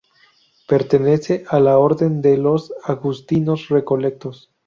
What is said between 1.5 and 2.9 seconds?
la orden de los